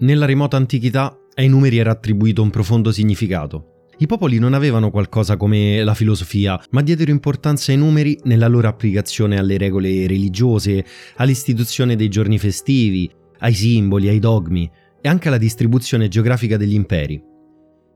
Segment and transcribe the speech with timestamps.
[0.00, 3.88] Nella remota antichità ai numeri era attribuito un profondo significato.
[3.98, 8.66] I popoli non avevano qualcosa come la filosofia, ma diedero importanza ai numeri nella loro
[8.66, 10.82] applicazione alle regole religiose,
[11.16, 14.70] all'istituzione dei giorni festivi, ai simboli, ai dogmi
[15.02, 17.22] e anche alla distribuzione geografica degli imperi.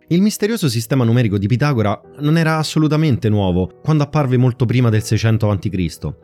[0.08, 5.02] Il misterioso sistema numerico di Pitagora non era assolutamente nuovo quando apparve molto prima del
[5.02, 6.14] 600 a.C.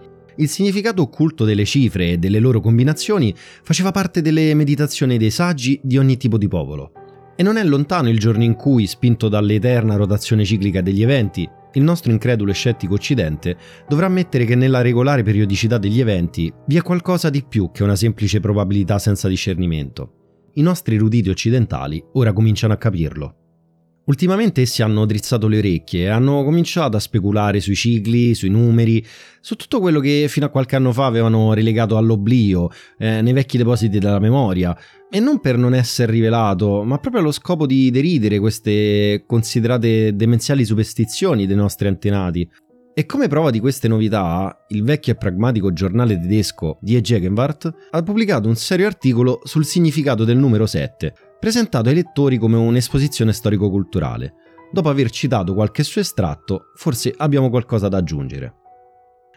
[0.40, 5.78] Il significato occulto delle cifre e delle loro combinazioni faceva parte delle meditazioni dei saggi
[5.82, 6.92] di ogni tipo di popolo.
[7.37, 11.82] E non è lontano il giorno in cui, spinto dall'eterna rotazione ciclica degli eventi, il
[11.82, 13.54] nostro incredulo e scettico Occidente
[13.87, 17.95] dovrà ammettere che nella regolare periodicità degli eventi vi è qualcosa di più che una
[17.95, 20.15] semplice probabilità senza discernimento.
[20.54, 23.40] I nostri eruditi occidentali ora cominciano a capirlo.
[24.10, 29.06] Ultimamente essi hanno drizzato le orecchie e hanno cominciato a speculare sui cicli, sui numeri,
[29.40, 33.56] su tutto quello che fino a qualche anno fa avevano relegato all'oblio, eh, nei vecchi
[33.56, 34.76] depositi della memoria,
[35.08, 40.64] e non per non essere rivelato, ma proprio allo scopo di deridere queste considerate demenziali
[40.64, 42.50] superstizioni dei nostri antenati.
[42.92, 48.02] E come prova di queste novità, il vecchio e pragmatico giornale tedesco Die Gegenwart ha
[48.02, 54.35] pubblicato un serio articolo sul significato del numero 7, presentato ai lettori come un'esposizione storico-culturale.
[54.71, 58.55] Dopo aver citato qualche suo estratto, forse abbiamo qualcosa da aggiungere.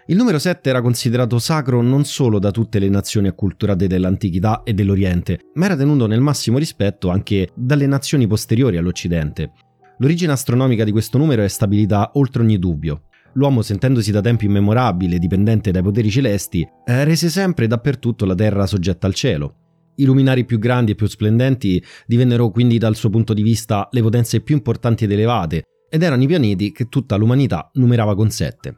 [0.07, 4.73] Il numero 7 era considerato sacro non solo da tutte le nazioni acculturate dell'antichità e
[4.73, 9.51] dell'Oriente, ma era tenuto nel massimo rispetto anche dalle nazioni posteriori all'Occidente.
[9.99, 13.03] L'origine astronomica di questo numero è stabilita oltre ogni dubbio.
[13.35, 18.67] L'uomo, sentendosi da tempi immemorabili dipendente dai poteri celesti, eh, rese sempre dappertutto la terra
[18.67, 19.55] soggetta al cielo.
[19.95, 24.01] I luminari più grandi e più splendenti divennero quindi dal suo punto di vista le
[24.01, 28.77] potenze più importanti ed elevate, ed erano i pianeti che tutta l'umanità numerava con sette.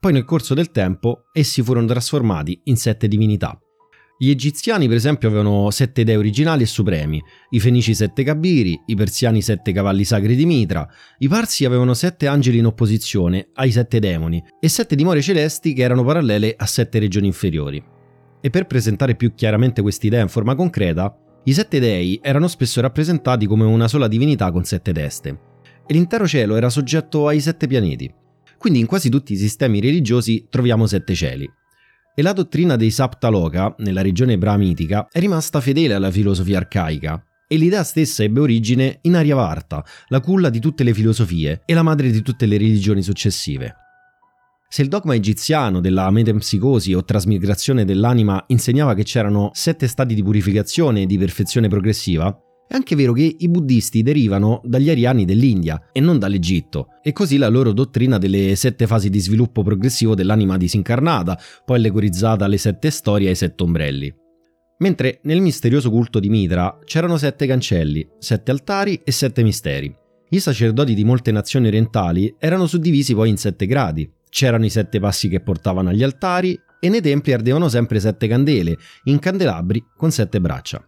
[0.00, 3.58] Poi nel corso del tempo essi furono trasformati in sette divinità.
[4.20, 8.96] Gli egiziani per esempio avevano sette dei originali e supremi, i fenici sette cabiri, i
[8.96, 10.88] persiani sette cavalli sacri di Mitra,
[11.18, 15.82] i parsi avevano sette angeli in opposizione ai sette demoni e sette dimore celesti che
[15.82, 17.96] erano parallele a sette regioni inferiori.
[18.40, 23.46] E per presentare più chiaramente quest'idea in forma concreta, i sette dei erano spesso rappresentati
[23.46, 25.40] come una sola divinità con sette teste,
[25.86, 28.12] e l'intero cielo era soggetto ai sette pianeti.
[28.58, 31.50] Quindi in quasi tutti i sistemi religiosi troviamo sette cieli.
[32.14, 37.56] E la dottrina dei Saptaloka, nella regione brahmitica, è rimasta fedele alla filosofia arcaica, e
[37.56, 42.10] l'idea stessa ebbe origine in Aryavarta, la culla di tutte le filosofie e la madre
[42.10, 43.74] di tutte le religioni successive.
[44.70, 50.22] Se il dogma egiziano della metempsicosi o trasmigrazione dell'anima insegnava che c'erano sette stati di
[50.22, 55.88] purificazione e di perfezione progressiva, è anche vero che i buddisti derivano dagli ariani dell'India
[55.90, 60.58] e non dall'Egitto, e così la loro dottrina delle sette fasi di sviluppo progressivo dell'anima
[60.58, 64.14] disincarnata, poi allegorizzata alle sette storie e ai sette ombrelli.
[64.80, 69.92] Mentre nel misterioso culto di Mitra c'erano sette cancelli, sette altari e sette misteri.
[70.28, 75.00] I sacerdoti di molte nazioni orientali erano suddivisi poi in sette gradi, C'erano i sette
[75.00, 80.10] passi che portavano agli altari e nei templi ardevano sempre sette candele, in candelabri con
[80.10, 80.86] sette braccia.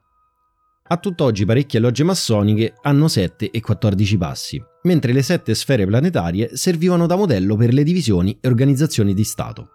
[0.92, 6.56] A tutt'oggi parecchie logge massoniche hanno 7 e 14 passi, mentre le sette sfere planetarie
[6.56, 9.68] servivano da modello per le divisioni e organizzazioni di Stato.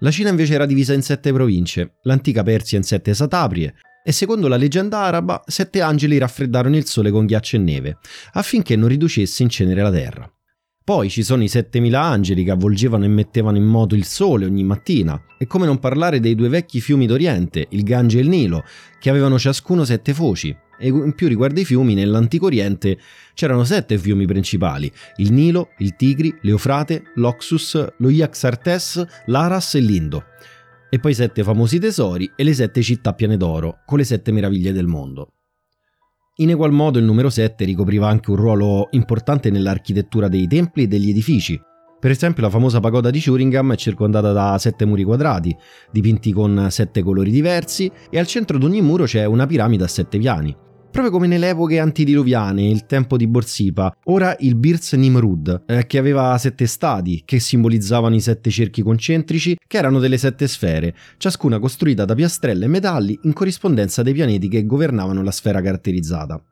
[0.00, 4.48] La Cina invece era divisa in sette province, l'antica Persia in sette sataprie, e secondo
[4.48, 7.98] la leggenda araba, sette angeli raffreddarono il sole con ghiaccio e neve,
[8.32, 10.32] affinché non riducesse in cenere la terra.
[10.88, 14.64] Poi ci sono i 7000 angeli che avvolgevano e mettevano in moto il sole ogni
[14.64, 18.64] mattina, e come non parlare dei due vecchi fiumi d'Oriente, il Gange e il Nilo,
[18.98, 20.48] che avevano ciascuno sette foci.
[20.78, 22.98] E in più riguardo ai fiumi, nell'antico Oriente
[23.34, 30.24] c'erano sette fiumi principali: il Nilo, il Tigri, l'Eufrate, l'Oxus, lo Iaxartes, l'Aras e l'Indo.
[30.88, 34.72] E poi sette famosi tesori e le sette città piene d'oro, con le sette meraviglie
[34.72, 35.34] del mondo.
[36.40, 40.86] In egual modo il numero 7 ricopriva anche un ruolo importante nell'architettura dei templi e
[40.86, 41.60] degli edifici.
[41.98, 45.52] Per esempio la famosa pagoda di Thuringham è circondata da sette muri quadrati,
[45.90, 49.88] dipinti con sette colori diversi, e al centro di ogni muro c'è una piramide a
[49.88, 50.56] sette piani.
[50.90, 55.98] Proprio come nelle epoche antidiluviane, il tempo di Borsipa, ora il Birs Nimrud, eh, che
[55.98, 61.58] aveva sette stadi, che simbolizzavano i sette cerchi concentrici, che erano delle sette sfere, ciascuna
[61.58, 66.42] costruita da piastrelle e metalli in corrispondenza dei pianeti che governavano la sfera caratterizzata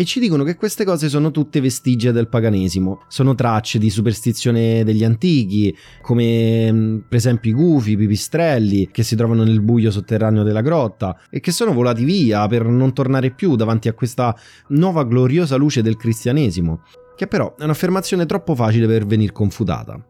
[0.00, 4.82] e ci dicono che queste cose sono tutte vestigia del paganesimo, sono tracce di superstizione
[4.82, 9.90] degli antichi, come mm, per esempio i gufi, i pipistrelli che si trovano nel buio
[9.90, 14.34] sotterraneo della grotta e che sono volati via per non tornare più davanti a questa
[14.68, 16.80] nuova gloriosa luce del cristianesimo,
[17.14, 20.02] che però è un'affermazione troppo facile per venir confutata.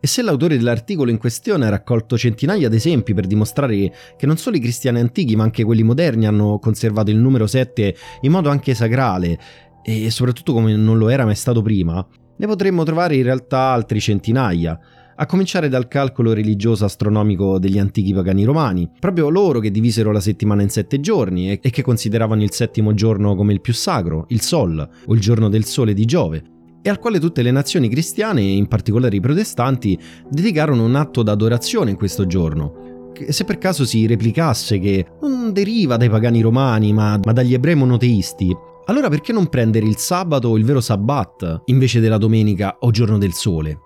[0.00, 4.38] E se l'autore dell'articolo in questione ha raccolto centinaia di esempi per dimostrare che non
[4.38, 8.48] solo i cristiani antichi ma anche quelli moderni hanno conservato il numero 7 in modo
[8.48, 9.38] anche sacrale
[9.82, 12.06] e soprattutto come non lo era mai stato prima,
[12.36, 14.78] ne potremmo trovare in realtà altri centinaia,
[15.16, 20.20] a cominciare dal calcolo religioso astronomico degli antichi pagani romani, proprio loro che divisero la
[20.20, 24.40] settimana in sette giorni e che consideravano il settimo giorno come il più sacro, il
[24.40, 26.42] Sol, o il giorno del sole di Giove,
[26.82, 29.98] e al quale tutte le nazioni cristiane, in particolare i protestanti,
[30.28, 33.08] dedicarono un atto d'adorazione in questo giorno.
[33.28, 37.74] Se per caso si replicasse che non deriva dai pagani romani, ma, ma dagli ebrei
[37.74, 38.56] monoteisti,
[38.86, 43.34] allora perché non prendere il sabato il vero sabbat invece della domenica o giorno del
[43.34, 43.78] sole?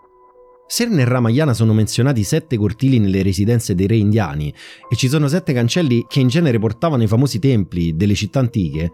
[0.67, 4.53] Se nel Ramayana sono menzionati sette cortili nelle residenze dei re indiani
[4.89, 8.91] e ci sono sette cancelli che in genere portavano i famosi templi delle città antiche,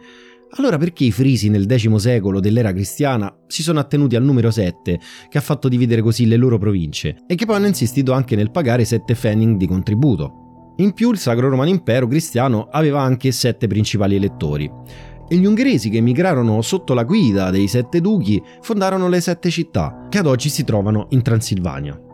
[0.56, 5.00] allora perché i frisi nel X secolo dell'era cristiana si sono attenuti al numero 7,
[5.28, 8.50] che ha fatto dividere così le loro province, e che poi hanno insistito anche nel
[8.50, 10.74] pagare 7 fening di contributo?
[10.78, 14.70] In più il Sacro Romano Impero cristiano aveva anche sette principali elettori.
[15.28, 20.06] E gli ungheresi che emigrarono sotto la guida dei sette duchi fondarono le sette città,
[20.08, 22.09] che ad oggi si trovano in Transilvania.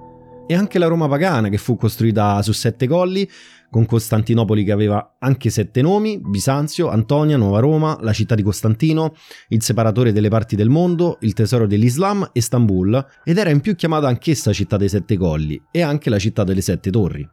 [0.48, 3.28] E anche la Roma pagana, che fu costruita su sette colli,
[3.68, 9.14] con Costantinopoli che aveva anche sette nomi, Bisanzio, Antonia, Nuova Roma, la città di Costantino,
[9.48, 13.74] il separatore delle parti del mondo, il tesoro dell'Islam e Istanbul, ed era in più
[13.74, 17.28] chiamata anch'essa città dei sette colli e anche la città delle sette torri.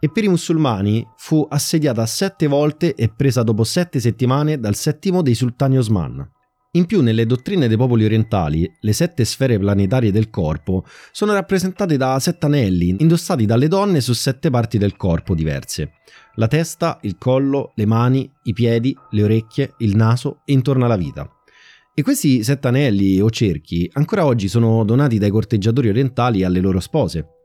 [0.00, 5.22] E per i musulmani fu assediata sette volte e presa dopo sette settimane dal settimo
[5.22, 6.34] dei sultani Osman.
[6.76, 11.96] In più, nelle dottrine dei popoli orientali, le sette sfere planetarie del corpo sono rappresentate
[11.96, 15.92] da sette anelli indossati dalle donne su sette parti del corpo diverse.
[16.34, 20.98] La testa, il collo, le mani, i piedi, le orecchie, il naso e intorno alla
[20.98, 21.26] vita.
[21.94, 26.80] E questi sette anelli o cerchi ancora oggi sono donati dai corteggiatori orientali alle loro
[26.80, 27.35] spose.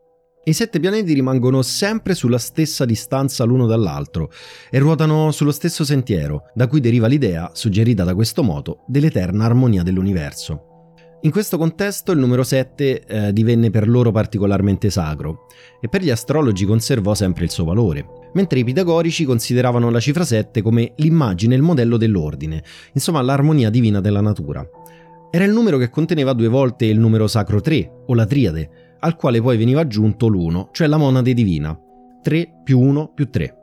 [0.43, 4.31] I sette pianeti rimangono sempre sulla stessa distanza l'uno dall'altro
[4.71, 9.83] e ruotano sullo stesso sentiero, da cui deriva l'idea, suggerita da questo moto, dell'eterna armonia
[9.83, 10.69] dell'universo.
[11.21, 15.45] In questo contesto il numero 7 eh, divenne per loro particolarmente sacro
[15.79, 18.03] e per gli astrologi conservò sempre il suo valore,
[18.33, 22.63] mentre i pitagorici consideravano la cifra 7 come l'immagine e il modello dell'ordine,
[22.93, 24.67] insomma l'armonia divina della natura.
[25.29, 29.15] Era il numero che conteneva due volte il numero sacro 3 o la triade, al
[29.15, 31.77] quale poi veniva aggiunto l'1, cioè la monade divina,
[32.21, 33.55] 3 più 1 più 3.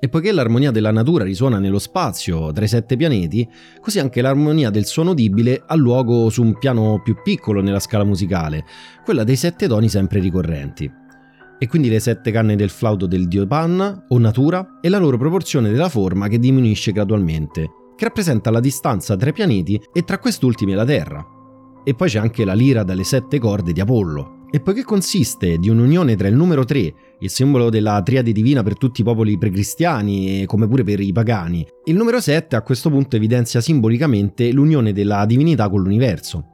[0.00, 3.48] E poiché l'armonia della natura risuona nello spazio tra i sette pianeti,
[3.80, 8.02] così anche l'armonia del suono udibile ha luogo su un piano più piccolo nella scala
[8.02, 8.64] musicale,
[9.04, 10.90] quella dei sette toni sempre ricorrenti.
[11.56, 15.18] E quindi le sette canne del flauto del dio Pan, o natura, e la loro
[15.18, 20.18] proporzione della forma che diminuisce gradualmente, che rappresenta la distanza tra i pianeti e tra
[20.18, 21.24] quest'ultimi e la Terra.
[21.84, 25.70] E poi c'è anche la lira dalle sette corde di Apollo, e poiché consiste di
[25.70, 30.44] un'unione tra il numero 3, il simbolo della triade divina per tutti i popoli precristiani
[30.44, 35.24] come pure per i pagani, il numero 7 a questo punto evidenzia simbolicamente l'unione della
[35.24, 36.48] divinità con l'universo.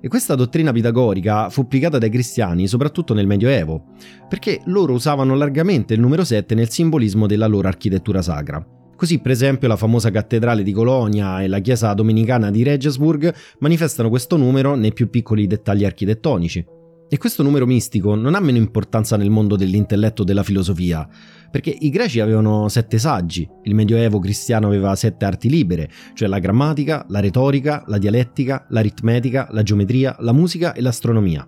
[0.00, 3.82] E questa dottrina pitagorica fu applicata dai cristiani soprattutto nel Medioevo,
[4.28, 8.64] perché loro usavano largamente il numero 7 nel simbolismo della loro architettura sacra.
[8.94, 14.08] Così, per esempio, la famosa cattedrale di Colonia e la chiesa domenicana di Regensburg manifestano
[14.08, 16.78] questo numero nei più piccoli dettagli architettonici.
[17.12, 21.08] E questo numero mistico non ha meno importanza nel mondo dell'intelletto e della filosofia,
[21.50, 26.38] perché i greci avevano sette saggi, il medioevo cristiano aveva sette arti libere, cioè la
[26.38, 31.44] grammatica, la retorica, la dialettica, l'aritmetica, la geometria, la musica e l'astronomia.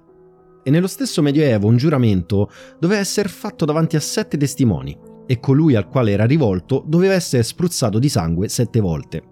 [0.64, 2.50] E nello stesso medioevo un giuramento
[2.81, 7.45] doveva essere fatto davanti a sette testimoni, e colui al quale era rivolto doveva essere
[7.45, 9.32] spruzzato di sangue sette volte.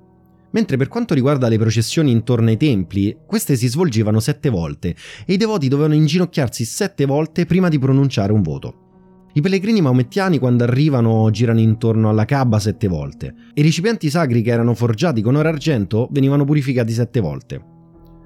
[0.52, 5.32] Mentre per quanto riguarda le processioni intorno ai templi, queste si svolgevano sette volte e
[5.32, 8.88] i devoti dovevano inginocchiarsi sette volte prima di pronunciare un voto.
[9.32, 14.42] I pellegrini maomettiani quando arrivano girano intorno alla Kaaba sette volte e i recipienti sacri
[14.42, 17.64] che erano forgiati con oro argento venivano purificati sette volte.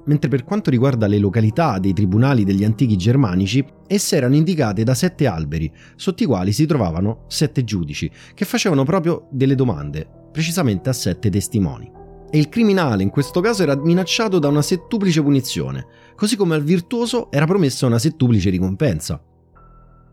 [0.07, 4.95] Mentre per quanto riguarda le località dei tribunali degli antichi germanici, esse erano indicate da
[4.95, 10.88] sette alberi, sotto i quali si trovavano sette giudici, che facevano proprio delle domande, precisamente
[10.88, 12.02] a sette testimoni.
[12.35, 15.87] E il criminale in questo caso era minacciato da una settuplice punizione,
[16.17, 19.23] così come al virtuoso era promessa una settuplice ricompensa.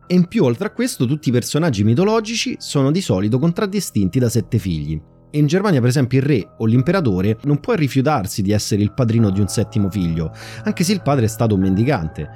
[0.06, 4.30] E in più, oltre a questo, tutti i personaggi mitologici sono di solito contraddistinti da
[4.30, 5.02] sette figli.
[5.32, 8.94] E in Germania, per esempio, il re o l'imperatore non può rifiutarsi di essere il
[8.94, 10.32] padrino di un settimo figlio,
[10.64, 12.30] anche se il padre è stato un mendicante.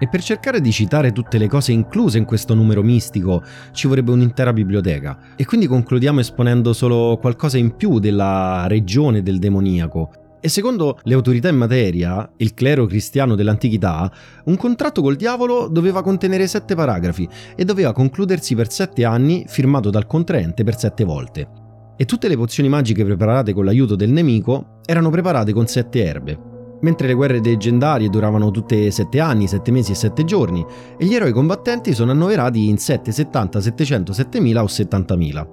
[0.00, 4.12] E per cercare di citare tutte le cose incluse in questo numero mistico ci vorrebbe
[4.12, 5.18] un'intera biblioteca.
[5.34, 10.10] E quindi concludiamo esponendo solo qualcosa in più della regione del demoniaco.
[10.40, 14.10] E secondo le autorità in materia, il clero cristiano dell'antichità,
[14.44, 19.90] un contratto col diavolo doveva contenere sette paragrafi e doveva concludersi per sette anni firmato
[19.90, 21.48] dal contraente per sette volte.
[21.96, 26.57] E tutte le pozioni magiche preparate con l'aiuto del nemico erano preparate con sette erbe,
[26.80, 30.64] mentre le guerre leggendarie duravano tutte 7 anni, 7 mesi e 7 giorni,
[30.96, 35.48] e gli eroi combattenti sono annoverati in 7, 70, 700, 7000 o 70.000.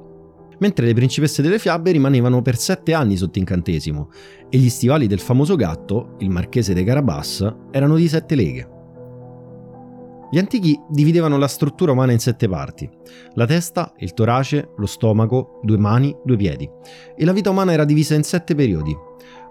[0.57, 4.09] Mentre le principesse delle fiabe rimanevano per 7 anni sotto incantesimo,
[4.49, 8.69] e gli stivali del famoso gatto, il marchese de Carabas, erano di 7 leghe.
[10.31, 12.89] Gli antichi dividevano la struttura umana in sette parti:
[13.35, 16.69] la testa, il torace, lo stomaco, due mani, due piedi.
[17.15, 18.93] E la vita umana era divisa in sette periodi,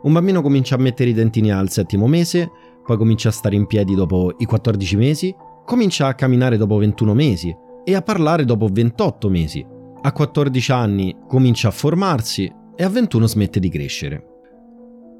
[0.04, 2.50] un bambino comincia a mettere i dentini al settimo mese,
[2.84, 5.34] poi comincia a stare in piedi dopo i 14 mesi,
[5.64, 9.64] comincia a camminare dopo 21 mesi e a parlare dopo 28 mesi.
[10.02, 14.26] A 14 anni comincia a formarsi e a 21 smette di crescere.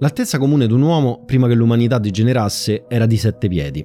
[0.00, 3.82] L'altezza comune di un uomo prima che l'umanità degenerasse era di 7 piedi,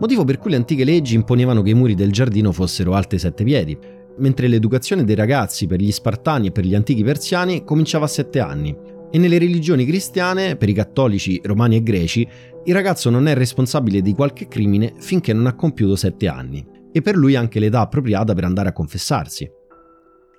[0.00, 3.44] motivo per cui le antiche leggi imponevano che i muri del giardino fossero alte 7
[3.44, 3.78] piedi,
[4.18, 8.40] mentre l'educazione dei ragazzi per gli spartani e per gli antichi persiani cominciava a 7
[8.40, 8.76] anni,
[9.14, 12.26] e nelle religioni cristiane, per i cattolici romani e greci,
[12.64, 17.02] il ragazzo non è responsabile di qualche crimine finché non ha compiuto sette anni, e
[17.02, 19.46] per lui anche l'età appropriata per andare a confessarsi.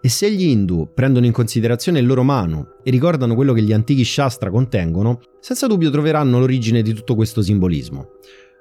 [0.01, 3.72] E se gli Hindu prendono in considerazione il loro Manu e ricordano quello che gli
[3.72, 8.08] antichi Shastra contengono, senza dubbio troveranno l'origine di tutto questo simbolismo.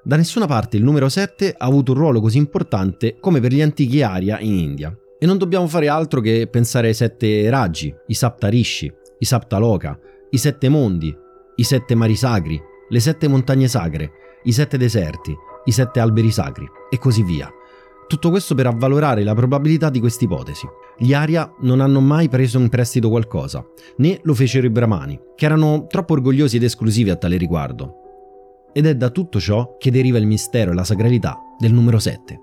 [0.03, 3.61] Da nessuna parte il numero 7 ha avuto un ruolo così importante come per gli
[3.61, 4.95] antichi Arya in India.
[5.17, 8.93] E non dobbiamo fare altro che pensare ai sette raggi, i Saptarishi,
[9.23, 9.97] i Saptaloka,
[10.31, 11.15] i sette mondi,
[11.55, 14.11] i sette mari sacri, le sette montagne sacre,
[14.43, 17.49] i sette deserti, i sette alberi sacri e così via.
[18.05, 20.67] Tutto questo per avvalorare la probabilità di questa ipotesi.
[20.97, 23.65] Gli Arya non hanno mai preso in prestito qualcosa,
[23.97, 27.93] né lo fecero i Brahmani, che erano troppo orgogliosi ed esclusivi a tale riguardo.
[28.73, 32.39] Ed è da tutto ciò che deriva il mistero e la sacralità del numero 7.